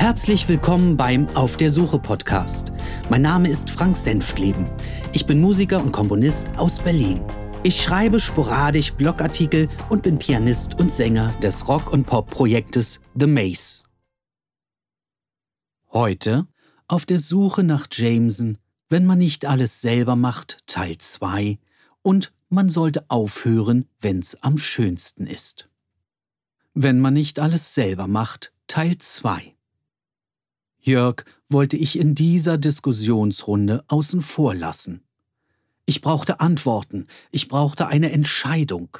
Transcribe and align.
Herzlich 0.00 0.48
willkommen 0.48 0.96
beim 0.96 1.28
Auf 1.36 1.58
der 1.58 1.70
Suche 1.70 1.98
Podcast. 1.98 2.72
Mein 3.10 3.20
Name 3.20 3.50
ist 3.50 3.68
Frank 3.68 3.98
Senftleben. 3.98 4.64
Ich 5.12 5.26
bin 5.26 5.42
Musiker 5.42 5.78
und 5.78 5.92
Komponist 5.92 6.56
aus 6.56 6.78
Berlin. 6.78 7.20
Ich 7.64 7.82
schreibe 7.82 8.18
sporadisch 8.18 8.94
Blogartikel 8.94 9.68
und 9.90 10.02
bin 10.02 10.18
Pianist 10.18 10.80
und 10.80 10.90
Sänger 10.90 11.34
des 11.42 11.68
Rock- 11.68 11.92
und 11.92 12.06
Pop-Projektes 12.06 13.02
The 13.14 13.26
Maze. 13.26 13.84
Heute 15.92 16.48
auf 16.88 17.04
der 17.04 17.18
Suche 17.18 17.62
nach 17.62 17.86
Jameson, 17.92 18.56
wenn 18.88 19.04
man 19.04 19.18
nicht 19.18 19.44
alles 19.44 19.82
selber 19.82 20.16
macht, 20.16 20.60
Teil 20.66 20.96
2 20.96 21.58
und 22.00 22.32
man 22.48 22.70
sollte 22.70 23.04
aufhören, 23.08 23.86
wenn's 24.00 24.34
am 24.40 24.56
schönsten 24.56 25.26
ist. 25.26 25.68
Wenn 26.72 27.00
man 27.00 27.12
nicht 27.12 27.38
alles 27.38 27.74
selber 27.74 28.06
macht, 28.06 28.54
Teil 28.66 28.96
2. 28.96 29.56
Jörg 30.80 31.24
wollte 31.48 31.76
ich 31.76 31.98
in 31.98 32.14
dieser 32.14 32.58
Diskussionsrunde 32.58 33.84
außen 33.88 34.22
vor 34.22 34.54
lassen. 34.54 35.02
Ich 35.84 36.00
brauchte 36.00 36.40
Antworten, 36.40 37.06
ich 37.30 37.48
brauchte 37.48 37.86
eine 37.86 38.12
Entscheidung. 38.12 38.96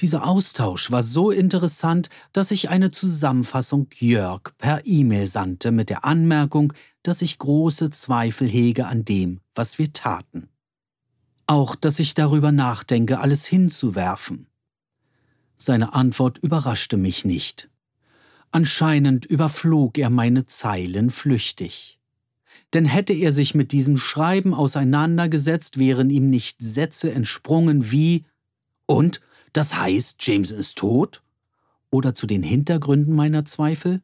Dieser 0.00 0.26
Austausch 0.26 0.90
war 0.90 1.02
so 1.02 1.30
interessant, 1.30 2.08
dass 2.32 2.50
ich 2.52 2.70
eine 2.70 2.90
Zusammenfassung 2.90 3.88
Jörg 3.94 4.52
per 4.56 4.86
E-Mail 4.86 5.26
sandte 5.26 5.72
mit 5.72 5.90
der 5.90 6.04
Anmerkung, 6.04 6.72
dass 7.02 7.20
ich 7.20 7.38
große 7.38 7.90
Zweifel 7.90 8.48
hege 8.48 8.86
an 8.86 9.04
dem, 9.04 9.40
was 9.54 9.78
wir 9.78 9.92
taten. 9.92 10.48
Auch, 11.46 11.74
dass 11.74 11.98
ich 11.98 12.14
darüber 12.14 12.52
nachdenke, 12.52 13.18
alles 13.18 13.44
hinzuwerfen. 13.46 14.46
Seine 15.56 15.92
Antwort 15.92 16.38
überraschte 16.38 16.96
mich 16.96 17.24
nicht. 17.24 17.68
Anscheinend 18.52 19.26
überflog 19.26 19.98
er 19.98 20.10
meine 20.10 20.46
Zeilen 20.46 21.10
flüchtig. 21.10 21.98
Denn 22.72 22.84
hätte 22.84 23.12
er 23.12 23.32
sich 23.32 23.54
mit 23.54 23.72
diesem 23.72 23.96
Schreiben 23.96 24.54
auseinandergesetzt, 24.54 25.78
wären 25.78 26.10
ihm 26.10 26.30
nicht 26.30 26.56
Sätze 26.60 27.12
entsprungen 27.12 27.90
wie 27.90 28.24
Und, 28.86 29.20
das 29.52 29.76
heißt, 29.76 30.16
James 30.20 30.50
ist 30.50 30.78
tot? 30.78 31.22
Oder 31.90 32.14
zu 32.14 32.26
den 32.26 32.42
Hintergründen 32.42 33.14
meiner 33.14 33.44
Zweifel? 33.44 34.02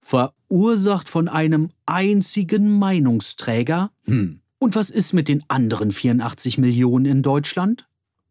Verursacht 0.00 1.08
von 1.08 1.28
einem 1.28 1.68
einzigen 1.86 2.78
Meinungsträger? 2.78 3.90
Hm. 4.04 4.40
Und 4.58 4.74
was 4.74 4.90
ist 4.90 5.12
mit 5.12 5.28
den 5.28 5.42
anderen 5.48 5.92
84 5.92 6.58
Millionen 6.58 7.04
in 7.04 7.22
Deutschland? 7.22 7.88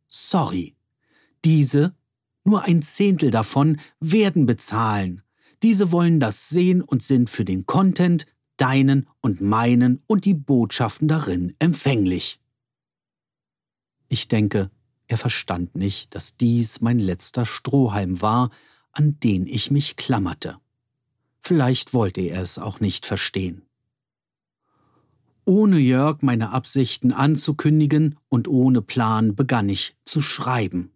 Sorry. 0.07 0.75
Diese 1.43 1.93
nur 2.45 2.63
ein 2.63 2.81
Zehntel 2.81 3.31
davon 3.31 3.79
werden 3.99 4.45
bezahlen. 4.45 5.21
Diese 5.63 5.91
wollen 5.91 6.19
das 6.19 6.49
sehen 6.49 6.81
und 6.81 7.03
sind 7.03 7.29
für 7.29 7.45
den 7.45 7.65
Content, 7.65 8.25
deinen 8.57 9.07
und 9.21 9.41
meinen 9.41 10.01
und 10.07 10.25
die 10.25 10.33
Botschaften 10.33 11.07
darin 11.07 11.55
empfänglich. 11.59 12.39
Ich 14.07 14.27
denke, 14.27 14.69
er 15.07 15.17
verstand 15.17 15.75
nicht, 15.75 16.15
dass 16.15 16.37
dies 16.37 16.81
mein 16.81 16.99
letzter 16.99 17.45
Strohhalm 17.45 18.21
war, 18.21 18.49
an 18.91 19.19
den 19.19 19.45
ich 19.45 19.71
mich 19.71 19.95
klammerte. 19.97 20.57
Vielleicht 21.41 21.93
wollte 21.93 22.21
er 22.21 22.41
es 22.41 22.57
auch 22.57 22.79
nicht 22.79 23.05
verstehen. 23.05 23.61
Ohne 25.43 25.77
Jörg 25.77 26.23
meine 26.23 26.49
Absichten 26.49 27.11
anzukündigen 27.11 28.17
und 28.29 28.47
ohne 28.47 28.81
Plan 28.81 29.35
begann 29.35 29.69
ich 29.69 29.95
zu 30.03 30.21
schreiben. 30.21 30.91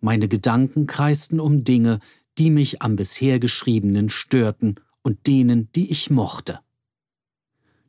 Meine 0.00 0.26
Gedanken 0.26 0.86
kreisten 0.88 1.38
um 1.38 1.62
Dinge, 1.62 2.00
die 2.38 2.50
mich 2.50 2.82
am 2.82 2.96
bisher 2.96 3.38
Geschriebenen 3.38 4.08
störten 4.08 4.76
und 5.02 5.26
denen, 5.26 5.70
die 5.72 5.90
ich 5.90 6.10
mochte. 6.10 6.60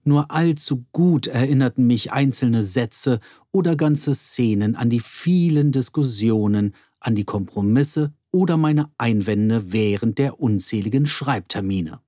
Nur 0.03 0.31
allzu 0.31 0.85
gut 0.91 1.27
erinnerten 1.27 1.85
mich 1.85 2.11
einzelne 2.11 2.63
Sätze 2.63 3.19
oder 3.51 3.75
ganze 3.75 4.15
Szenen 4.15 4.75
an 4.75 4.89
die 4.89 4.99
vielen 4.99 5.71
Diskussionen, 5.71 6.73
an 6.99 7.15
die 7.15 7.23
Kompromisse 7.23 8.13
oder 8.31 8.57
meine 8.57 8.89
Einwände 8.97 9.71
während 9.71 10.17
der 10.17 10.39
unzähligen 10.39 11.05
Schreibtermine. 11.05 11.99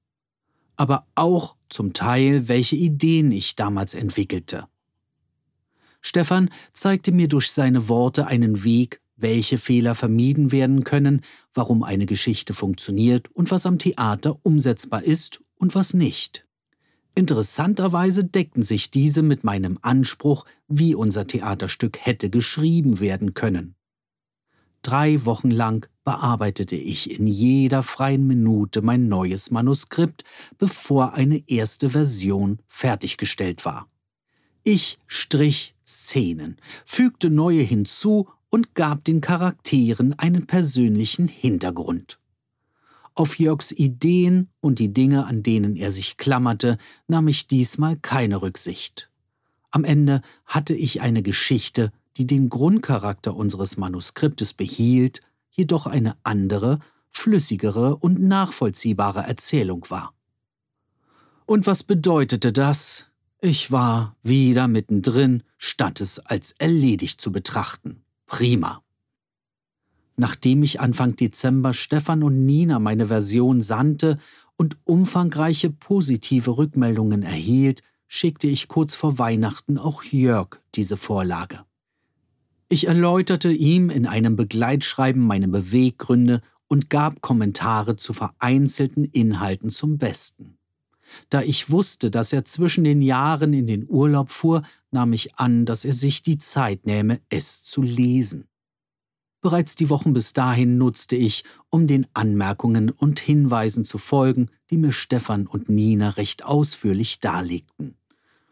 Aber 0.75 1.05
auch 1.13 1.55
zum 1.69 1.93
Teil, 1.93 2.47
welche 2.47 2.75
Ideen 2.75 3.31
ich 3.31 3.55
damals 3.55 3.93
entwickelte. 3.93 4.67
Stefan 6.01 6.49
zeigte 6.73 7.11
mir 7.11 7.27
durch 7.27 7.51
seine 7.51 7.87
Worte 7.89 8.27
einen 8.27 8.63
Weg, 8.63 9.01
welche 9.23 9.57
Fehler 9.57 9.95
vermieden 9.95 10.51
werden 10.51 10.83
können, 10.83 11.21
warum 11.53 11.81
eine 11.81 12.05
Geschichte 12.05 12.53
funktioniert 12.53 13.29
und 13.33 13.49
was 13.49 13.65
am 13.65 13.79
Theater 13.79 14.37
umsetzbar 14.43 15.03
ist 15.03 15.41
und 15.57 15.73
was 15.73 15.95
nicht. 15.95 16.45
Interessanterweise 17.15 18.25
deckten 18.25 18.63
sich 18.63 18.91
diese 18.91 19.23
mit 19.23 19.43
meinem 19.43 19.79
Anspruch, 19.81 20.45
wie 20.67 20.93
unser 20.93 21.25
Theaterstück 21.25 21.99
hätte 21.99 22.29
geschrieben 22.29 22.99
werden 22.99 23.33
können. 23.33 23.75
Drei 24.81 25.23
Wochen 25.23 25.51
lang 25.51 25.87
bearbeitete 26.03 26.75
ich 26.75 27.17
in 27.17 27.25
jeder 27.25 27.83
freien 27.83 28.27
Minute 28.27 28.81
mein 28.81 29.07
neues 29.07 29.51
Manuskript, 29.51 30.25
bevor 30.57 31.13
eine 31.13 31.41
erste 31.47 31.91
Version 31.91 32.59
fertiggestellt 32.67 33.63
war. 33.63 33.87
Ich 34.63 34.97
strich 35.07 35.75
Szenen, 35.85 36.57
fügte 36.85 37.29
neue 37.29 37.61
hinzu 37.61 38.27
und 38.53 38.75
gab 38.75 39.03
den 39.03 39.19
Charakteren 39.19 40.13
einen 40.19 40.45
persönlichen 40.45 41.27
Hintergrund. 41.27 42.19
Auf 43.15 43.39
Jörgs 43.39 43.71
Ideen 43.71 44.47
und 44.61 44.77
die 44.77 44.93
Dinge, 44.93 45.25
an 45.25 45.41
denen 45.41 45.75
er 45.75 45.91
sich 45.91 46.17
klammerte, 46.17 46.77
nahm 47.07 47.27
ich 47.27 47.47
diesmal 47.47 47.97
keine 47.97 48.43
Rücksicht. 48.43 49.09
Am 49.71 49.83
Ende 49.83 50.21
hatte 50.45 50.75
ich 50.75 51.01
eine 51.01 51.23
Geschichte, 51.23 51.91
die 52.15 52.27
den 52.27 52.49
Grundcharakter 52.49 53.35
unseres 53.35 53.77
Manuskriptes 53.77 54.53
behielt, 54.53 55.21
jedoch 55.49 55.87
eine 55.87 56.15
andere, 56.21 56.77
flüssigere 57.09 57.95
und 57.95 58.21
nachvollziehbare 58.21 59.21
Erzählung 59.21 59.83
war. 59.89 60.13
Und 61.47 61.65
was 61.65 61.81
bedeutete 61.81 62.53
das? 62.53 63.07
Ich 63.41 63.71
war 63.71 64.15
wieder 64.21 64.67
mittendrin, 64.67 65.41
statt 65.57 66.01
es 66.01 66.19
als 66.19 66.51
erledigt 66.51 67.19
zu 67.19 67.31
betrachten. 67.31 68.02
Prima. 68.33 68.81
Nachdem 70.15 70.63
ich 70.63 70.81
Anfang 70.81 71.15
Dezember 71.15 71.75
Stefan 71.75 72.23
und 72.23 72.47
Nina 72.47 72.79
meine 72.79 73.05
Version 73.05 73.61
sandte 73.61 74.17
und 74.55 74.75
umfangreiche 74.85 75.69
positive 75.69 76.57
Rückmeldungen 76.57 77.21
erhielt, 77.21 77.83
schickte 78.07 78.47
ich 78.47 78.67
kurz 78.67 78.95
vor 78.95 79.19
Weihnachten 79.19 79.77
auch 79.77 80.01
Jörg 80.01 80.59
diese 80.73 80.97
Vorlage. 80.97 81.59
Ich 82.69 82.87
erläuterte 82.87 83.51
ihm 83.51 83.91
in 83.91 84.07
einem 84.07 84.35
Begleitschreiben 84.35 85.21
meine 85.21 85.47
Beweggründe 85.47 86.41
und 86.67 86.89
gab 86.89 87.21
Kommentare 87.21 87.97
zu 87.97 88.13
vereinzelten 88.13 89.05
Inhalten 89.05 89.69
zum 89.69 89.99
Besten. 89.99 90.57
Da 91.29 91.41
ich 91.41 91.69
wusste, 91.69 92.11
dass 92.11 92.33
er 92.33 92.45
zwischen 92.45 92.83
den 92.83 93.01
Jahren 93.01 93.53
in 93.53 93.67
den 93.67 93.89
Urlaub 93.89 94.29
fuhr, 94.29 94.63
nahm 94.91 95.13
ich 95.13 95.35
an, 95.35 95.65
dass 95.65 95.85
er 95.85 95.93
sich 95.93 96.23
die 96.23 96.37
Zeit 96.37 96.85
nähme, 96.85 97.19
es 97.29 97.63
zu 97.63 97.81
lesen. 97.81 98.47
Bereits 99.41 99.75
die 99.75 99.89
Wochen 99.89 100.13
bis 100.13 100.31
dahin 100.31 100.77
nutzte 100.77 101.17
ich, 101.17 101.43
um 101.69 101.85
den 101.85 102.07
Anmerkungen 102.13 102.89
und 102.89 103.19
Hinweisen 103.19 103.83
zu 103.83 103.97
folgen, 103.97 104.49
die 104.69 104.77
mir 104.77 104.93
Stefan 104.93 105.47
und 105.47 105.67
Nina 105.67 106.11
recht 106.11 106.45
ausführlich 106.45 107.19
darlegten. 107.19 107.97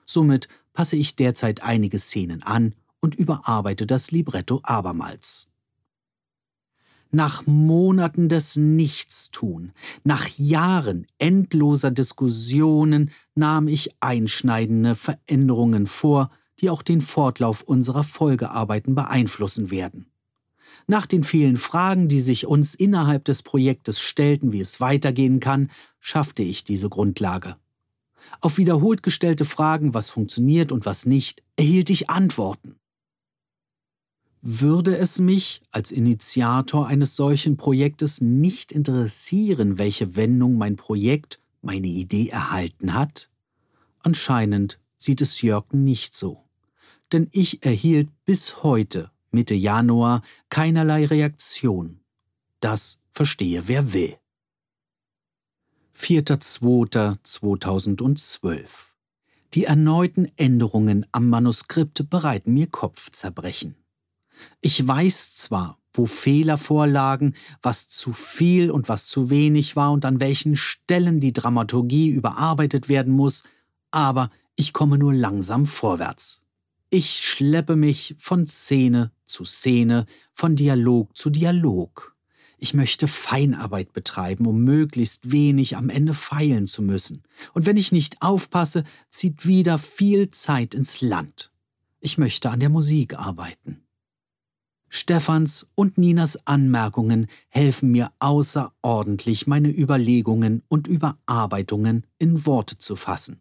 Somit 0.06 0.50
passe 0.74 0.98
ich 0.98 1.16
derzeit 1.16 1.64
einige 1.64 1.98
Szenen 1.98 2.44
an 2.44 2.76
und 3.00 3.16
überarbeite 3.16 3.86
das 3.86 4.12
Libretto 4.12 4.60
abermals. 4.64 5.51
Nach 7.14 7.46
Monaten 7.46 8.30
des 8.30 8.56
Nichtstun, 8.56 9.74
nach 10.06 10.30
Jahren 10.38 11.06
endloser 11.18 11.92
Diskussionen 11.92 13.12
nahm 13.36 13.68
ich 13.68 13.90
einschneidende 14.00 14.96
Veränderungen 14.96 15.88
vor, 15.88 16.32
die 16.62 16.70
auch 16.70 16.82
den 16.82 17.02
Fortlauf 17.02 17.64
unserer 17.64 18.06
Folgearbeiten 18.06 18.96
beeinflussen 18.96 19.72
werden. 19.72 20.08
Nach 20.88 21.06
den 21.06 21.26
vielen 21.26 21.58
Fragen, 21.58 22.08
die 22.08 22.22
sich 22.22 22.48
uns 22.48 22.76
innerhalb 22.76 23.26
des 23.26 23.44
Projektes 23.44 24.00
stellten, 24.00 24.54
wie 24.54 24.62
es 24.62 24.80
weitergehen 24.80 25.42
kann, 25.42 25.70
schaffte 26.00 26.44
ich 26.44 26.64
diese 26.64 26.88
Grundlage. 26.88 27.58
Auf 28.40 28.58
wiederholt 28.58 29.04
gestellte 29.04 29.44
Fragen, 29.44 29.94
was 29.94 30.10
funktioniert 30.10 30.72
und 30.72 30.86
was 30.86 31.06
nicht, 31.06 31.44
erhielt 31.58 31.90
ich 31.90 32.10
Antworten. 32.10 32.78
Würde 34.44 34.98
es 34.98 35.20
mich 35.20 35.62
als 35.70 35.92
Initiator 35.92 36.88
eines 36.88 37.16
solchen 37.16 37.58
Projektes 37.58 38.22
nicht 38.22 38.72
interessieren, 38.72 39.78
welche 39.78 40.16
Wendung 40.16 40.58
mein 40.58 40.78
Projekt, 40.78 41.40
meine 41.62 41.86
Idee 41.86 42.30
erhalten 42.30 42.96
hat? 42.96 43.30
Anscheinend 44.00 44.80
sieht 44.98 45.22
es 45.22 45.44
Jörg 45.44 45.66
nicht 45.74 46.16
so. 46.16 46.44
Denn 47.12 47.30
ich 47.32 47.64
erhielt 47.64 48.10
bis 48.26 48.64
heute, 48.64 49.12
Mitte 49.30 49.54
Januar, 49.54 50.24
keinerlei 50.50 51.06
Reaktion. 51.06 52.00
Das 52.62 52.98
verstehe 53.12 53.68
wer 53.68 53.94
will. 53.94 54.18
4.2.2012 55.96 58.70
Die 59.54 59.66
erneuten 59.66 60.32
Änderungen 60.36 61.06
am 61.12 61.30
Manuskript 61.30 62.10
bereiten 62.10 62.54
mir 62.54 62.66
Kopfzerbrechen. 62.66 63.76
Ich 64.62 64.88
weiß 64.88 65.36
zwar, 65.36 65.78
wo 65.94 66.06
Fehler 66.06 66.58
vorlagen, 66.58 67.34
was 67.62 67.88
zu 67.88 68.14
viel 68.14 68.72
und 68.72 68.90
was 68.90 69.08
zu 69.08 69.30
wenig 69.30 69.76
war 69.76 69.92
und 69.92 70.06
an 70.06 70.20
welchen 70.20 70.56
Stellen 70.56 71.20
die 71.20 71.34
Dramaturgie 71.34 72.10
überarbeitet 72.10 72.90
werden 72.90 73.14
muss, 73.14 73.44
aber 73.92 74.30
ich 74.56 74.74
komme 74.74 74.98
nur 74.98 75.14
langsam 75.14 75.66
vorwärts. 75.66 76.42
Ich 76.90 77.22
schleppe 77.22 77.76
mich 77.76 78.16
von 78.18 78.46
Szene 78.48 79.12
zu 79.26 79.46
Szene, 79.46 80.06
von 80.34 80.56
Dialog 80.56 81.16
zu 81.16 81.30
Dialog. 81.30 82.16
Ich 82.58 82.74
möchte 82.74 83.08
Feinarbeit 83.08 83.92
betreiben, 83.92 84.46
um 84.46 84.64
möglichst 84.64 85.32
wenig 85.32 85.78
am 85.78 85.90
Ende 85.90 86.14
feilen 86.14 86.68
zu 86.68 86.84
müssen. 86.84 87.24
Und 87.54 87.66
wenn 87.66 87.78
ich 87.78 87.92
nicht 87.92 88.22
aufpasse, 88.22 88.84
zieht 89.10 89.48
wieder 89.48 89.80
viel 89.80 90.30
Zeit 90.30 90.76
ins 90.76 91.02
Land. 91.02 91.52
Ich 92.02 92.18
möchte 92.18 92.52
an 92.52 92.60
der 92.60 92.70
Musik 92.70 93.18
arbeiten. 93.18 93.82
Stephans 94.94 95.68
und 95.74 95.98
Ninas 95.98 96.46
Anmerkungen 96.46 97.28
helfen 97.48 97.92
mir 97.92 98.12
außerordentlich, 98.20 99.48
meine 99.48 99.70
Überlegungen 99.70 100.64
und 100.68 100.86
Überarbeitungen 100.90 102.06
in 102.20 102.46
Worte 102.46 102.78
zu 102.78 102.98
fassen. 102.98 103.40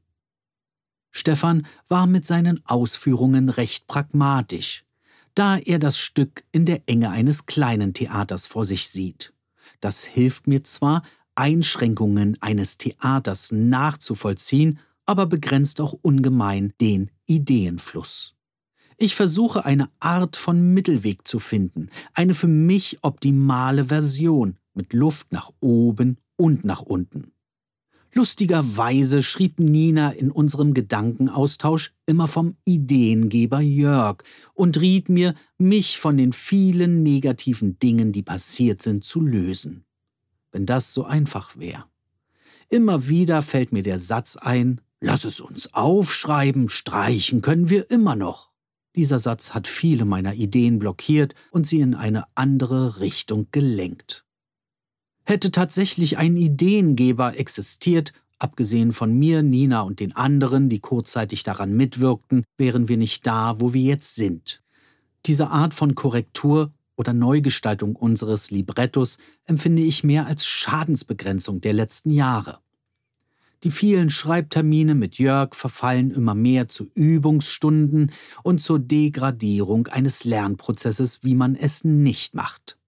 Stefan 1.11 1.67
war 1.89 2.07
mit 2.07 2.25
seinen 2.25 2.65
Ausführungen 2.67 3.49
recht 3.49 3.89
pragmatisch, 3.89 4.85
da 5.35 5.59
er 5.59 5.81
das 5.81 5.99
Stück 5.99 6.45
in 6.53 6.67
der 6.67 6.83
Enge 6.87 7.11
eines 7.11 7.47
kleinen 7.47 7.95
Theaters 7.95 8.47
vor 8.47 8.65
sich 8.65 8.89
sieht. 8.89 9.35
Das 9.81 10.05
hilft 10.05 10.47
mir 10.47 10.63
zwar, 10.63 11.03
Einschränkungen 11.35 12.41
eines 12.41 12.79
Theaters 12.79 13.51
nachzuvollziehen, 13.51 14.79
aber 15.05 15.27
begrenzt 15.27 15.81
auch 15.81 15.95
ungemein 16.01 16.75
den 16.81 17.11
Ideenfluss. 17.27 18.37
Ich 19.03 19.15
versuche 19.15 19.65
eine 19.65 19.89
Art 19.99 20.37
von 20.37 20.75
Mittelweg 20.75 21.27
zu 21.27 21.39
finden, 21.39 21.89
eine 22.13 22.35
für 22.35 22.49
mich 22.49 22.99
optimale 23.01 23.87
Version 23.87 24.59
mit 24.75 24.93
Luft 24.93 25.33
nach 25.33 25.51
oben 25.59 26.19
und 26.37 26.67
nach 26.67 26.83
unten. 26.83 27.33
Lustigerweise 28.13 29.23
schrieb 29.23 29.59
Nina 29.59 30.11
in 30.11 30.31
unserem 30.31 30.75
Gedankenaustausch 30.75 31.95
immer 32.05 32.29
vom 32.29 32.59
Ideengeber 32.67 33.61
Jörg 33.61 34.23
und 34.53 34.79
riet 34.79 35.09
mir, 35.09 35.33
mich 35.57 35.99
von 35.99 36.19
den 36.19 36.35
vielen 36.35 37.03
negativen 37.03 37.79
Dingen, 37.79 38.13
die 38.13 38.23
passiert 38.23 38.83
sind, 38.83 39.03
zu 39.03 39.23
lösen. 39.23 39.87
Wenn 40.53 40.67
das 40.67 40.93
so 40.93 41.05
einfach 41.05 41.57
wäre. 41.57 41.87
Immer 42.69 43.09
wieder 43.09 43.41
fällt 43.43 43.73
mir 43.73 43.83
der 43.83 43.99
Satz 43.99 44.37
ein, 44.37 44.83
lass 45.01 45.25
es 45.25 45.41
uns 45.41 45.73
aufschreiben, 45.73 46.69
streichen 46.69 47.41
können 47.41 47.71
wir 47.71 47.91
immer 47.91 48.15
noch. 48.15 48.50
Dieser 48.97 49.21
Satz 49.21 49.55
hat 49.55 49.67
viele 49.67 50.05
meiner 50.05 50.35
Ideen 50.35 50.79
blockiert 50.79 51.35
und 51.51 51.67
sie 51.67 51.81
in 51.81 51.95
eine 51.95 52.25
andere 52.35 53.01
Richtung 53.01 53.47
gelenkt. 53.53 54.25
Hätte 55.25 55.51
tatsächlich 55.53 56.19
ein 56.19 56.37
Ideengeber 56.37 57.39
existiert, 57.39 58.13
abgesehen 58.41 58.93
von 58.93 59.17
mir, 59.17 59.43
Nina 59.43 59.83
und 59.83 60.01
den 60.01 60.17
anderen, 60.17 60.69
die 60.69 60.81
kurzzeitig 60.81 61.45
daran 61.45 61.77
mitwirkten, 61.77 62.45
wären 62.57 62.89
wir 62.89 62.97
nicht 62.97 63.27
da, 63.27 63.61
wo 63.61 63.73
wir 63.73 63.83
jetzt 63.83 64.17
sind. 64.17 64.63
Diese 65.27 65.51
Art 65.51 65.75
von 65.75 65.95
Korrektur 65.95 66.73
oder 66.97 67.13
Neugestaltung 67.13 67.95
unseres 67.95 68.51
Librettos 68.51 69.19
empfinde 69.45 69.83
ich 69.83 70.03
mehr 70.03 70.27
als 70.27 70.45
Schadensbegrenzung 70.47 71.61
der 71.61 71.75
letzten 71.75 72.11
Jahre. 72.11 72.59
Die 73.63 73.71
vielen 73.71 74.09
Schreibtermine 74.09 74.95
mit 74.95 75.19
Jörg 75.19 75.55
verfallen 75.55 76.11
immer 76.11 76.35
mehr 76.35 76.69
zu 76.69 76.91
Übungsstunden 76.95 78.11
und 78.43 78.61
zur 78.61 78.79
Degradierung 78.79 79.87
eines 79.89 80.25
Lernprozesses, 80.25 81.23
wie 81.25 81.35
man 81.35 81.55
es 81.57 81.85
nicht 81.85 82.35
macht. 82.35 82.79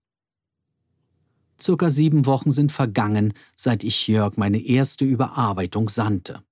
Circa 1.60 1.90
sieben 1.90 2.26
Wochen 2.26 2.50
sind 2.50 2.72
vergangen, 2.72 3.34
seit 3.54 3.84
ich 3.84 4.08
Jörg 4.08 4.36
meine 4.36 4.60
erste 4.64 5.04
Überarbeitung 5.04 5.88
sandte. 5.90 6.42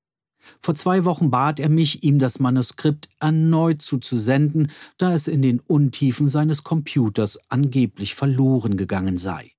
Vor 0.61 0.75
zwei 0.75 1.05
Wochen 1.05 1.31
bat 1.31 1.59
er 1.59 1.69
mich, 1.69 2.03
ihm 2.03 2.19
das 2.19 2.41
Manuskript 2.41 3.09
erneut 3.21 3.81
zuzusenden, 3.83 4.71
da 4.99 5.15
es 5.15 5.29
in 5.29 5.43
den 5.43 5.61
Untiefen 5.61 6.29
seines 6.29 6.63
Computers 6.63 7.39
angeblich 7.49 8.15
verloren 8.15 8.77
gegangen 8.77 9.19
sei. 9.19 9.53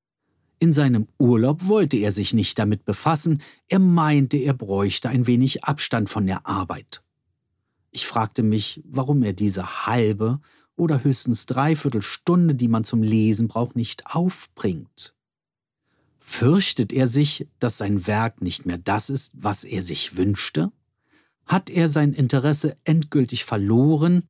In 0.61 0.73
seinem 0.73 1.07
Urlaub 1.17 1.67
wollte 1.67 1.97
er 1.97 2.11
sich 2.11 2.35
nicht 2.35 2.59
damit 2.59 2.85
befassen, 2.85 3.41
er 3.67 3.79
meinte, 3.79 4.37
er 4.37 4.53
bräuchte 4.53 5.09
ein 5.09 5.25
wenig 5.25 5.63
Abstand 5.63 6.07
von 6.07 6.27
der 6.27 6.45
Arbeit. 6.45 7.01
Ich 7.89 8.05
fragte 8.05 8.43
mich, 8.43 8.79
warum 8.85 9.23
er 9.23 9.33
diese 9.33 9.87
halbe 9.87 10.39
oder 10.75 11.03
höchstens 11.03 11.47
dreiviertel 11.47 12.03
Stunde, 12.03 12.53
die 12.53 12.67
man 12.67 12.83
zum 12.83 13.01
Lesen 13.01 13.47
braucht, 13.47 13.75
nicht 13.75 14.05
aufbringt. 14.05 15.15
Fürchtet 16.19 16.93
er 16.93 17.07
sich, 17.07 17.47
dass 17.57 17.79
sein 17.79 18.05
Werk 18.05 18.43
nicht 18.43 18.67
mehr 18.67 18.77
das 18.77 19.09
ist, 19.09 19.33
was 19.35 19.63
er 19.63 19.81
sich 19.81 20.15
wünschte? 20.15 20.71
Hat 21.47 21.71
er 21.71 21.89
sein 21.89 22.13
Interesse 22.13 22.77
endgültig 22.83 23.45
verloren 23.45 24.29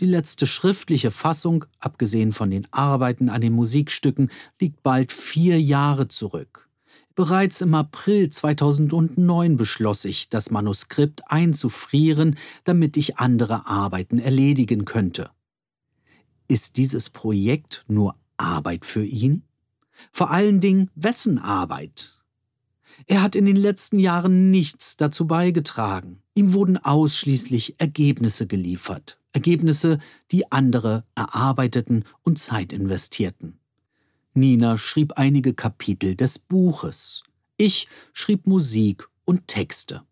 die 0.00 0.06
letzte 0.06 0.46
schriftliche 0.46 1.10
Fassung, 1.10 1.64
abgesehen 1.78 2.32
von 2.32 2.50
den 2.50 2.66
Arbeiten 2.72 3.28
an 3.28 3.40
den 3.40 3.52
Musikstücken, 3.52 4.30
liegt 4.60 4.82
bald 4.82 5.12
vier 5.12 5.60
Jahre 5.60 6.08
zurück. 6.08 6.68
Bereits 7.14 7.60
im 7.60 7.74
April 7.74 8.30
2009 8.30 9.56
beschloss 9.56 10.06
ich, 10.06 10.30
das 10.30 10.50
Manuskript 10.50 11.30
einzufrieren, 11.30 12.38
damit 12.64 12.96
ich 12.96 13.18
andere 13.18 13.66
Arbeiten 13.66 14.18
erledigen 14.18 14.86
könnte. 14.86 15.30
Ist 16.48 16.78
dieses 16.78 17.10
Projekt 17.10 17.84
nur 17.88 18.16
Arbeit 18.38 18.86
für 18.86 19.04
ihn? 19.04 19.42
Vor 20.12 20.30
allen 20.30 20.60
Dingen 20.60 20.90
wessen 20.94 21.38
Arbeit? 21.38 22.16
Er 23.06 23.22
hat 23.22 23.34
in 23.34 23.44
den 23.44 23.56
letzten 23.56 23.98
Jahren 23.98 24.50
nichts 24.50 24.96
dazu 24.96 25.26
beigetragen. 25.26 26.22
Ihm 26.34 26.54
wurden 26.54 26.78
ausschließlich 26.78 27.78
Ergebnisse 27.78 28.46
geliefert. 28.46 29.19
Ergebnisse, 29.32 29.98
die 30.32 30.50
andere 30.50 31.04
erarbeiteten 31.14 32.04
und 32.22 32.38
Zeit 32.38 32.72
investierten. 32.72 33.58
Nina 34.34 34.78
schrieb 34.78 35.14
einige 35.16 35.54
Kapitel 35.54 36.14
des 36.14 36.38
Buches. 36.38 37.22
Ich 37.56 37.88
schrieb 38.12 38.46
Musik 38.46 39.08
und 39.24 39.48
Texte. 39.48 40.02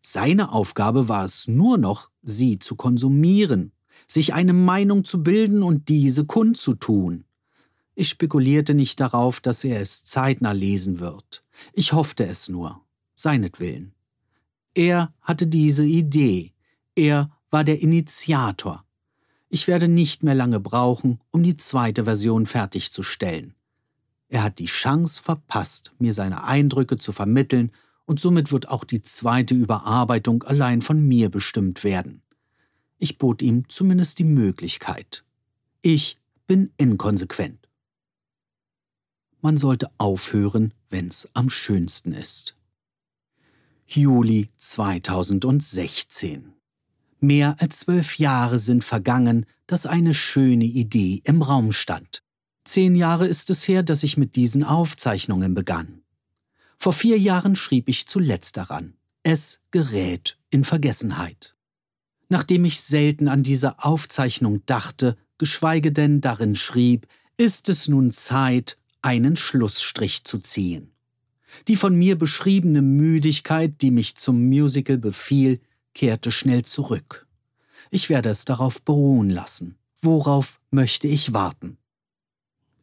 Seine 0.00 0.52
Aufgabe 0.52 1.08
war 1.08 1.24
es 1.24 1.46
nur 1.46 1.78
noch, 1.78 2.10
sie 2.22 2.58
zu 2.58 2.74
konsumieren, 2.74 3.72
sich 4.06 4.34
eine 4.34 4.52
Meinung 4.52 5.04
zu 5.04 5.22
bilden 5.22 5.62
und 5.62 5.88
diese 5.88 6.24
kundzutun. 6.24 7.24
Ich 7.94 8.08
spekulierte 8.08 8.74
nicht 8.74 9.00
darauf, 9.00 9.40
dass 9.40 9.64
er 9.64 9.80
es 9.80 10.02
zeitnah 10.02 10.52
lesen 10.52 10.98
wird. 10.98 11.44
Ich 11.72 11.92
hoffte 11.92 12.26
es 12.26 12.48
nur, 12.48 12.80
seinetwillen. 13.14 13.94
Er 14.74 15.14
hatte 15.20 15.46
diese 15.46 15.84
Idee. 15.84 16.52
Er 16.96 17.30
war 17.52 17.62
der 17.62 17.80
Initiator. 17.80 18.84
Ich 19.48 19.68
werde 19.68 19.86
nicht 19.86 20.22
mehr 20.22 20.34
lange 20.34 20.58
brauchen, 20.58 21.20
um 21.30 21.42
die 21.42 21.58
zweite 21.58 22.04
Version 22.04 22.46
fertigzustellen. 22.46 23.54
Er 24.28 24.42
hat 24.42 24.58
die 24.58 24.64
Chance 24.64 25.22
verpasst, 25.22 25.92
mir 25.98 26.14
seine 26.14 26.44
Eindrücke 26.44 26.96
zu 26.96 27.12
vermitteln, 27.12 27.70
und 28.06 28.18
somit 28.18 28.50
wird 28.50 28.68
auch 28.68 28.82
die 28.84 29.02
zweite 29.02 29.54
Überarbeitung 29.54 30.42
allein 30.42 30.82
von 30.82 31.06
mir 31.06 31.28
bestimmt 31.28 31.84
werden. 31.84 32.22
Ich 32.98 33.18
bot 33.18 33.42
ihm 33.42 33.68
zumindest 33.68 34.18
die 34.18 34.24
Möglichkeit. 34.24 35.24
Ich 35.82 36.18
bin 36.46 36.72
inkonsequent. 36.78 37.68
Man 39.40 39.56
sollte 39.56 39.90
aufhören, 39.98 40.72
wenn's 40.88 41.28
am 41.34 41.50
schönsten 41.50 42.12
ist. 42.12 42.56
Juli 43.86 44.48
2016 44.56 46.54
Mehr 47.24 47.54
als 47.60 47.78
zwölf 47.78 48.18
Jahre 48.18 48.58
sind 48.58 48.82
vergangen, 48.82 49.46
dass 49.68 49.86
eine 49.86 50.12
schöne 50.12 50.64
Idee 50.64 51.22
im 51.22 51.40
Raum 51.40 51.70
stand. 51.70 52.24
Zehn 52.64 52.96
Jahre 52.96 53.28
ist 53.28 53.48
es 53.48 53.68
her, 53.68 53.84
dass 53.84 54.02
ich 54.02 54.16
mit 54.16 54.34
diesen 54.34 54.64
Aufzeichnungen 54.64 55.54
begann. 55.54 56.02
Vor 56.76 56.92
vier 56.92 57.16
Jahren 57.16 57.54
schrieb 57.54 57.88
ich 57.88 58.08
zuletzt 58.08 58.56
daran. 58.56 58.94
Es 59.22 59.60
gerät 59.70 60.36
in 60.50 60.64
Vergessenheit. 60.64 61.54
Nachdem 62.28 62.64
ich 62.64 62.80
selten 62.80 63.28
an 63.28 63.44
diese 63.44 63.78
Aufzeichnung 63.78 64.66
dachte, 64.66 65.16
geschweige 65.38 65.92
denn 65.92 66.20
darin 66.20 66.56
schrieb, 66.56 67.06
ist 67.36 67.68
es 67.68 67.86
nun 67.86 68.10
Zeit, 68.10 68.78
einen 69.00 69.36
Schlussstrich 69.36 70.24
zu 70.24 70.38
ziehen. 70.38 70.90
Die 71.68 71.76
von 71.76 71.94
mir 71.94 72.18
beschriebene 72.18 72.82
Müdigkeit, 72.82 73.80
die 73.80 73.92
mich 73.92 74.16
zum 74.16 74.48
Musical 74.48 74.98
befiel, 74.98 75.60
kehrte 75.94 76.30
schnell 76.30 76.62
zurück. 76.62 77.26
Ich 77.90 78.08
werde 78.08 78.30
es 78.30 78.44
darauf 78.44 78.82
beruhen 78.82 79.30
lassen. 79.30 79.76
Worauf 80.00 80.60
möchte 80.70 81.06
ich 81.08 81.32
warten? 81.32 81.78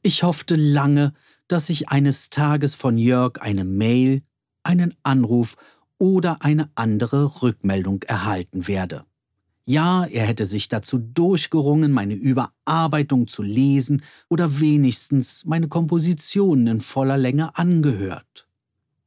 Ich 0.02 0.24
hoffte 0.24 0.56
lange, 0.56 1.14
dass 1.48 1.70
ich 1.70 1.90
eines 1.90 2.30
Tages 2.30 2.76
von 2.76 2.98
Jörg 2.98 3.42
eine 3.42 3.66
Mail, 3.66 4.22
einen 4.64 4.96
Anruf 5.04 5.56
oder 5.98 6.42
eine 6.42 6.70
andere 6.76 7.42
Rückmeldung 7.42 8.04
erhalten 8.04 8.68
werde. 8.68 9.06
Ja, 9.66 10.06
er 10.06 10.26
hätte 10.26 10.46
sich 10.48 10.68
dazu 10.68 10.98
durchgerungen, 10.98 11.92
meine 11.92 12.16
Überarbeitung 12.16 13.28
zu 13.28 13.44
lesen 13.44 14.02
oder 14.28 14.60
wenigstens 14.60 15.46
meine 15.46 15.68
Kompositionen 15.68 16.66
in 16.66 16.82
voller 16.82 17.18
Länge 17.18 17.56
angehört. 17.56 18.48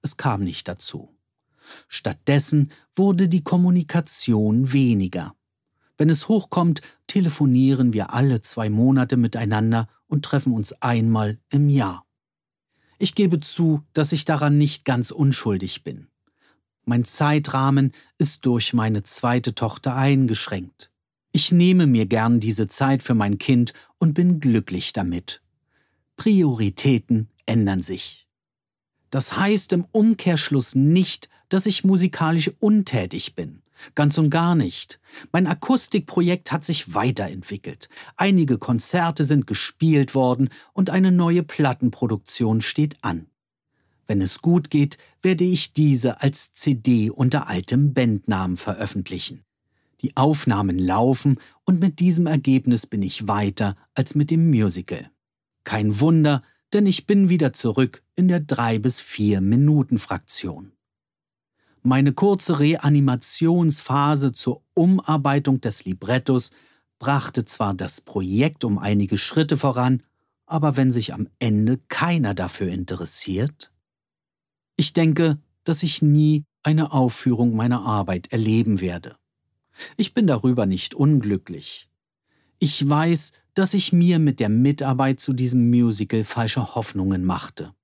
Es 0.02 0.16
kam 0.16 0.44
nicht 0.44 0.68
dazu. 0.68 1.09
Stattdessen 1.88 2.71
wurde 2.95 3.28
die 3.28 3.45
Kommunikation 3.45 4.73
weniger. 4.73 5.35
Wenn 5.97 6.11
es 6.11 6.28
hochkommt, 6.28 6.81
telefonieren 7.07 7.92
wir 7.92 8.12
alle 8.12 8.40
zwei 8.40 8.71
Monate 8.71 9.16
miteinander 9.16 9.88
und 10.07 10.25
treffen 10.25 10.52
uns 10.52 10.73
einmal 10.83 11.38
im 11.50 11.69
Jahr. 11.69 12.04
Ich 12.99 13.14
gebe 13.14 13.40
zu, 13.40 13.83
dass 13.92 14.12
ich 14.12 14.25
daran 14.25 14.59
nicht 14.59 14.85
ganz 14.85 15.11
unschuldig 15.11 15.85
bin. 15.85 16.09
Mein 16.85 17.04
Zeitrahmen 17.04 17.92
ist 18.19 18.45
durch 18.47 18.73
meine 18.73 19.02
zweite 19.02 19.54
Tochter 19.54 19.95
eingeschränkt. 19.95 20.90
Ich 21.33 21.52
nehme 21.52 21.87
mir 21.87 22.07
gern 22.07 22.40
diese 22.40 22.69
Zeit 22.69 23.02
für 23.02 23.14
mein 23.14 23.38
Kind 23.38 23.73
und 23.99 24.14
bin 24.14 24.40
glücklich 24.40 24.92
damit. 24.92 25.42
Prioritäten 26.16 27.28
ändern 27.47 27.83
sich. 27.83 28.26
Das 29.11 29.37
heißt 29.37 29.73
im 29.73 29.87
Umkehrschluss 29.92 30.75
nicht, 30.75 31.28
dass 31.52 31.66
ich 31.66 31.85
musikalisch 31.85 32.50
untätig 32.61 33.35
bin. 33.35 33.62
Ganz 33.94 34.16
und 34.16 34.30
gar 34.30 34.54
nicht. 34.54 35.00
Mein 35.32 35.47
Akustikprojekt 35.47 36.52
hat 36.52 36.64
sich 36.64 36.94
weiterentwickelt. 36.94 37.88
Einige 38.16 38.59
Konzerte 38.59 39.25
sind 39.25 39.47
gespielt 39.47 40.14
worden 40.14 40.49
und 40.73 40.90
eine 40.90 41.12
neue 41.12 41.42
Plattenproduktion 41.42 42.61
steht 42.61 42.97
an. 43.02 43.26
Wenn 44.06 44.21
es 44.21 44.40
gut 44.40 44.71
geht, 44.71 44.99
werde 45.21 45.44
ich 45.44 45.73
diese 45.73 46.21
als 46.23 46.52
CD 46.54 47.11
unter 47.11 47.49
altem 47.49 47.92
Bandnamen 47.92 48.56
veröffentlichen. 48.56 49.44
Die 50.00 50.16
Aufnahmen 50.16 50.78
laufen 50.78 51.38
und 51.64 51.80
mit 51.80 52.00
diesem 52.00 52.26
Ergebnis 52.26 52.87
bin 52.87 53.02
ich 53.02 53.28
weiter 53.28 53.76
als 53.94 54.14
mit 54.14 54.30
dem 54.30 54.50
Musical. 54.50 55.11
Kein 55.64 56.00
Wunder, 56.00 56.42
denn 56.73 56.87
ich 56.87 57.06
bin 57.06 57.28
wieder 57.28 57.52
zurück 57.52 58.02
in 58.16 58.28
der 58.28 58.40
3 58.40 58.78
bis 58.78 59.00
4 59.00 59.40
Minuten 59.40 59.99
Fraktion. 59.99 60.73
Meine 61.82 62.12
kurze 62.12 62.60
Reanimationsphase 62.60 64.32
zur 64.32 64.62
Umarbeitung 64.74 65.60
des 65.60 65.84
Librettos 65.84 66.52
brachte 67.00 67.44
zwar 67.44 67.74
das 67.74 68.00
Projekt 68.00 68.62
um 68.62 68.78
einige 68.78 69.18
Schritte 69.18 69.56
voran, 69.56 70.02
aber 70.46 70.76
wenn 70.76 70.92
sich 70.92 71.12
am 71.12 71.28
Ende 71.40 71.78
keiner 71.88 72.34
dafür 72.34 72.68
interessiert, 72.68 73.72
ich 74.76 74.92
denke, 74.92 75.38
dass 75.64 75.82
ich 75.82 76.02
nie 76.02 76.44
eine 76.62 76.92
Aufführung 76.92 77.56
meiner 77.56 77.84
Arbeit 77.84 78.32
erleben 78.32 78.80
werde. 78.80 79.16
Ich 79.96 80.14
bin 80.14 80.28
darüber 80.28 80.66
nicht 80.66 80.94
unglücklich. 80.94 81.88
Ich 82.60 82.88
weiß, 82.88 83.32
dass 83.54 83.74
ich 83.74 83.92
mir 83.92 84.20
mit 84.20 84.38
der 84.38 84.48
Mitarbeit 84.48 85.18
zu 85.18 85.32
diesem 85.32 85.68
Musical 85.68 86.22
falsche 86.22 86.76
Hoffnungen 86.76 87.24
machte. 87.24 87.74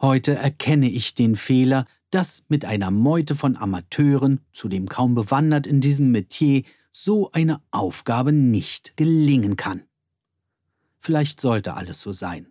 Heute 0.00 0.34
erkenne 0.34 0.88
ich 0.88 1.14
den 1.14 1.34
Fehler, 1.34 1.86
dass 2.10 2.44
mit 2.48 2.64
einer 2.64 2.90
Meute 2.90 3.34
von 3.34 3.56
Amateuren, 3.56 4.40
zudem 4.52 4.88
kaum 4.88 5.14
bewandert 5.14 5.66
in 5.66 5.80
diesem 5.80 6.10
Metier, 6.10 6.62
so 6.90 7.30
eine 7.32 7.60
Aufgabe 7.70 8.32
nicht 8.32 8.96
gelingen 8.96 9.56
kann. 9.56 9.82
Vielleicht 10.98 11.40
sollte 11.40 11.74
alles 11.74 12.00
so 12.02 12.12
sein 12.12 12.46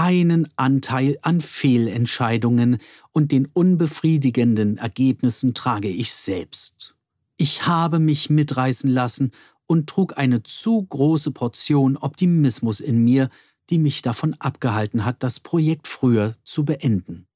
einen 0.00 0.48
Anteil 0.56 1.18
an 1.20 1.42
Fehlentscheidungen 1.42 2.78
und 3.12 3.32
den 3.32 3.44
unbefriedigenden 3.44 4.78
Ergebnissen 4.78 5.52
trage 5.52 5.88
ich 5.88 6.14
selbst. 6.14 6.94
Ich 7.36 7.66
habe 7.66 7.98
mich 7.98 8.30
mitreißen 8.30 8.88
lassen 8.88 9.30
und 9.66 9.90
trug 9.90 10.16
eine 10.16 10.42
zu 10.42 10.82
große 10.82 11.32
Portion 11.32 11.98
Optimismus 11.98 12.80
in 12.80 13.04
mir, 13.04 13.28
die 13.68 13.78
mich 13.78 14.00
davon 14.00 14.34
abgehalten 14.38 15.04
hat, 15.04 15.22
das 15.22 15.38
Projekt 15.38 15.86
früher 15.86 16.34
zu 16.44 16.64
beenden. 16.64 17.26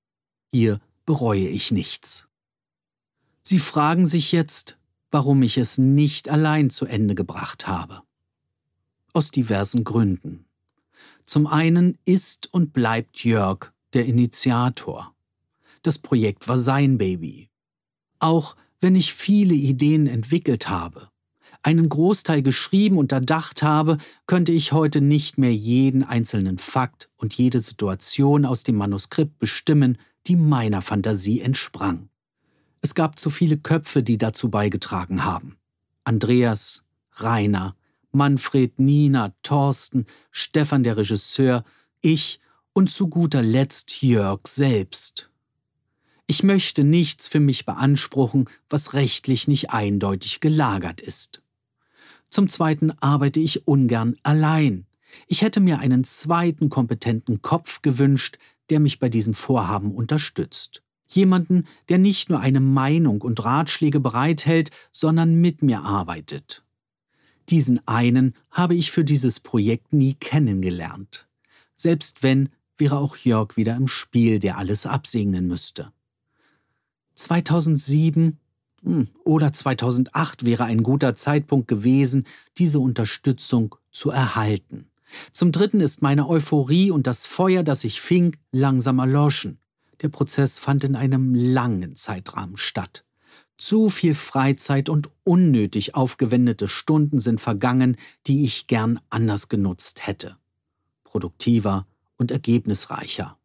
Hier 0.54 0.78
bereue 1.04 1.48
ich 1.48 1.72
nichts. 1.72 2.28
Sie 3.40 3.58
fragen 3.58 4.06
sich 4.06 4.30
jetzt, 4.30 4.78
warum 5.10 5.42
ich 5.42 5.58
es 5.58 5.78
nicht 5.78 6.28
allein 6.28 6.70
zu 6.70 6.86
Ende 6.86 7.16
gebracht 7.16 7.66
habe. 7.66 8.02
Aus 9.12 9.32
diversen 9.32 9.82
Gründen. 9.82 10.44
Zum 11.24 11.48
einen 11.48 11.98
ist 12.04 12.54
und 12.54 12.72
bleibt 12.72 13.24
Jörg 13.24 13.72
der 13.94 14.06
Initiator. 14.06 15.12
Das 15.82 15.98
Projekt 15.98 16.46
war 16.46 16.56
sein 16.56 16.98
Baby. 16.98 17.50
Auch 18.20 18.54
wenn 18.80 18.94
ich 18.94 19.12
viele 19.12 19.54
Ideen 19.54 20.06
entwickelt 20.06 20.68
habe, 20.68 21.08
einen 21.62 21.88
Großteil 21.88 22.42
geschrieben 22.42 22.98
und 22.98 23.10
erdacht 23.10 23.64
habe, 23.64 23.98
könnte 24.28 24.52
ich 24.52 24.70
heute 24.70 25.00
nicht 25.00 25.36
mehr 25.36 25.52
jeden 25.52 26.04
einzelnen 26.04 26.58
Fakt 26.58 27.10
und 27.16 27.34
jede 27.34 27.58
Situation 27.58 28.44
aus 28.44 28.62
dem 28.62 28.76
Manuskript 28.76 29.40
bestimmen, 29.40 29.98
die 30.26 30.36
meiner 30.36 30.82
Fantasie 30.82 31.40
entsprang. 31.40 32.08
Es 32.80 32.94
gab 32.94 33.18
zu 33.18 33.30
viele 33.30 33.58
Köpfe, 33.58 34.02
die 34.02 34.18
dazu 34.18 34.50
beigetragen 34.50 35.24
haben. 35.24 35.56
Andreas, 36.04 36.84
Rainer, 37.12 37.76
Manfred, 38.12 38.78
Nina, 38.78 39.34
Thorsten, 39.42 40.06
Stefan 40.30 40.84
der 40.84 40.96
Regisseur, 40.96 41.64
ich 42.02 42.40
und 42.72 42.90
zu 42.90 43.08
guter 43.08 43.42
Letzt 43.42 44.02
Jörg 44.02 44.40
selbst. 44.46 45.30
Ich 46.26 46.42
möchte 46.42 46.84
nichts 46.84 47.28
für 47.28 47.40
mich 47.40 47.66
beanspruchen, 47.66 48.48
was 48.70 48.94
rechtlich 48.94 49.46
nicht 49.48 49.70
eindeutig 49.70 50.40
gelagert 50.40 51.00
ist. 51.00 51.42
Zum 52.30 52.48
Zweiten 52.48 52.90
arbeite 53.00 53.40
ich 53.40 53.66
ungern 53.66 54.16
allein. 54.22 54.86
Ich 55.28 55.42
hätte 55.42 55.60
mir 55.60 55.78
einen 55.78 56.02
zweiten 56.02 56.68
kompetenten 56.68 57.42
Kopf 57.42 57.82
gewünscht, 57.82 58.38
der 58.70 58.80
mich 58.80 58.98
bei 58.98 59.08
diesem 59.08 59.34
Vorhaben 59.34 59.94
unterstützt. 59.94 60.82
Jemanden, 61.06 61.66
der 61.88 61.98
nicht 61.98 62.30
nur 62.30 62.40
eine 62.40 62.60
Meinung 62.60 63.22
und 63.22 63.44
Ratschläge 63.44 64.00
bereithält, 64.00 64.70
sondern 64.90 65.40
mit 65.40 65.62
mir 65.62 65.82
arbeitet. 65.82 66.64
Diesen 67.50 67.86
einen 67.86 68.34
habe 68.50 68.74
ich 68.74 68.90
für 68.90 69.04
dieses 69.04 69.40
Projekt 69.40 69.92
nie 69.92 70.14
kennengelernt. 70.14 71.28
Selbst 71.74 72.22
wenn, 72.22 72.48
wäre 72.78 72.98
auch 72.98 73.16
Jörg 73.16 73.56
wieder 73.56 73.76
im 73.76 73.88
Spiel, 73.88 74.38
der 74.38 74.56
alles 74.56 74.86
absegnen 74.86 75.46
müsste. 75.46 75.92
2007 77.14 78.38
hm, 78.82 79.08
oder 79.24 79.52
2008 79.52 80.44
wäre 80.44 80.64
ein 80.64 80.82
guter 80.82 81.14
Zeitpunkt 81.14 81.68
gewesen, 81.68 82.26
diese 82.58 82.80
Unterstützung 82.80 83.76
zu 83.90 84.10
erhalten. 84.10 84.86
Zum 85.32 85.52
Dritten 85.52 85.80
ist 85.80 86.02
meine 86.02 86.28
Euphorie 86.28 86.90
und 86.90 87.06
das 87.06 87.26
Feuer, 87.26 87.62
das 87.62 87.84
ich 87.84 88.00
fing, 88.00 88.36
langsam 88.52 88.98
erloschen. 88.98 89.58
Der 90.02 90.08
Prozess 90.08 90.58
fand 90.58 90.84
in 90.84 90.96
einem 90.96 91.34
langen 91.34 91.96
Zeitrahmen 91.96 92.56
statt. 92.56 93.04
Zu 93.56 93.88
viel 93.88 94.14
Freizeit 94.14 94.88
und 94.88 95.10
unnötig 95.22 95.94
aufgewendete 95.94 96.68
Stunden 96.68 97.20
sind 97.20 97.40
vergangen, 97.40 97.96
die 98.26 98.44
ich 98.44 98.66
gern 98.66 99.00
anders 99.10 99.48
genutzt 99.48 100.06
hätte. 100.06 100.36
Produktiver 101.04 101.86
und 102.16 102.30
ergebnisreicher. 102.30 103.38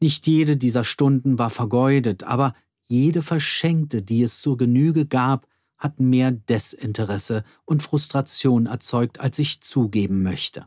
Nicht 0.00 0.26
jede 0.26 0.56
dieser 0.56 0.84
Stunden 0.84 1.38
war 1.38 1.50
vergeudet, 1.50 2.24
aber 2.24 2.54
jede 2.84 3.22
verschenkte, 3.22 4.02
die 4.02 4.22
es 4.22 4.40
zur 4.40 4.56
Genüge 4.56 5.06
gab, 5.06 5.46
hat 5.80 5.98
mehr 5.98 6.30
Desinteresse 6.30 7.42
und 7.64 7.82
Frustration 7.82 8.66
erzeugt, 8.66 9.18
als 9.18 9.40
ich 9.40 9.60
zugeben 9.62 10.22
möchte. 10.22 10.66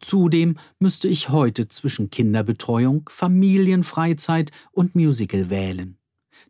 Zudem 0.00 0.58
müsste 0.80 1.06
ich 1.06 1.28
heute 1.28 1.68
zwischen 1.68 2.10
Kinderbetreuung, 2.10 3.08
Familienfreizeit 3.08 4.50
und 4.72 4.94
Musical 4.94 5.48
wählen. 5.48 5.96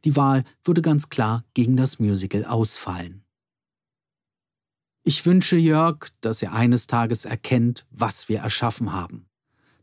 Die 0.04 0.16
Wahl 0.16 0.44
würde 0.64 0.83
ganz 0.83 1.09
klar 1.09 1.44
gegen 1.54 1.76
das 1.76 1.99
Musical 1.99 2.44
ausfallen. 2.44 3.25
Ich 5.02 5.26
wünsche 5.26 5.56
Jörg, 5.56 6.09
dass 6.21 6.42
er 6.42 6.54
eines 6.54 6.87
Tages 6.87 7.26
erkennt, 7.26 7.87
was 7.90 8.28
wir 8.30 8.40
erschaffen 8.40 8.92
haben. 8.92 9.28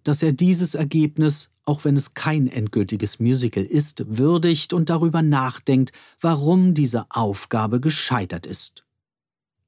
Dass 0.03 0.23
er 0.23 0.31
dieses 0.31 0.73
Ergebnis, 0.73 1.50
auch 1.65 1.85
wenn 1.85 1.95
es 1.95 2.13
kein 2.13 2.47
endgültiges 2.47 3.19
Musical 3.19 3.63
ist, 3.63 4.03
würdigt 4.07 4.73
und 4.73 4.89
darüber 4.89 5.21
nachdenkt, 5.21 5.91
warum 6.19 6.73
diese 6.73 7.05
Aufgabe 7.09 7.79
gescheitert 7.79 8.45
ist. 8.45 8.85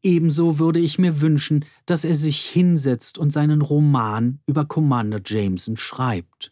Ebenso 0.02 0.60
würde 0.60 0.80
ich 0.80 1.00
mir 1.00 1.22
wünschen, 1.22 1.66
dass 1.86 2.04
er 2.04 2.16
sich 2.16 2.42
hinsetzt 2.42 3.18
und 3.18 3.32
seinen 3.32 3.62
Roman 3.62 4.40
über 4.46 4.66
Commander 4.66 5.22
Jameson 5.26 5.78
schreibt. 5.78 6.52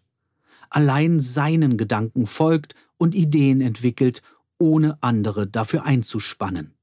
Allein 0.70 1.20
seinen 1.20 1.76
Gedanken 1.78 2.28
folgt 2.28 2.76
und 2.98 3.14
Ideen 3.14 3.60
entwickelt, 3.60 4.22
ohne 4.58 4.98
andere 5.02 5.48
dafür 5.48 5.84
einzuspannen. 5.84 6.74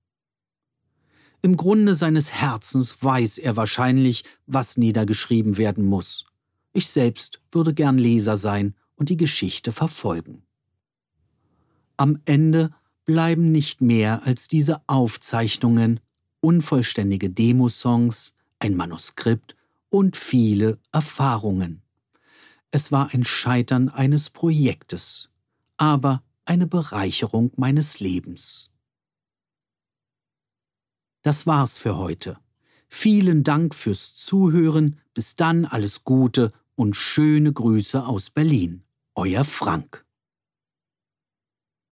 Im 1.41 1.57
Grunde 1.57 1.95
seines 1.95 2.33
Herzens 2.33 3.03
weiß 3.03 3.39
er 3.39 3.57
wahrscheinlich, 3.57 4.25
was 4.47 4.77
niedergeschrieben 4.77 5.57
werden 5.57 5.87
muss. 5.87 6.28
Ich 6.73 6.89
selbst 6.89 7.41
würde 7.51 7.75
gern 7.75 7.99
Leser 7.99 8.37
sein 8.37 8.75
und 8.97 9.09
die 9.09 9.17
Geschichte 9.17 9.73
verfolgen. 9.73 10.43
Am 11.97 12.21
Ende 12.25 12.75
bleiben 13.05 13.51
nicht 13.51 13.81
mehr 13.81 14.23
als 14.25 14.49
diese 14.49 14.83
Aufzeichnungen, 14.87 16.01
unvollständige 16.41 17.31
Demosongs, 17.31 18.35
ein 18.59 18.77
Manuskript 18.77 19.57
und 19.89 20.17
viele 20.17 20.79
Erfahrungen. 20.93 21.83
Es 22.71 22.93
war 22.93 23.15
ein 23.15 23.25
Scheitern 23.25 23.89
eines 23.89 24.31
Projektes, 24.31 25.31
aber 25.79 26.23
eine 26.45 26.67
Bereicherung 26.67 27.53
meines 27.57 27.99
Lebens. 28.01 28.71
Das 31.23 31.47
war's 31.47 31.79
für 31.79 31.97
heute. 31.97 32.39
Vielen 32.89 33.45
Dank 33.45 33.75
fürs 33.75 34.15
Zuhören. 34.15 34.99
Bis 35.15 35.37
dann 35.37 35.65
alles 35.65 36.05
Gute 36.05 36.53
und 36.75 36.97
schöne 36.97 37.53
Grüße 37.53 38.05
aus 38.05 38.31
Berlin. 38.31 38.83
Euer 39.15 39.45
Frank. 39.45 40.08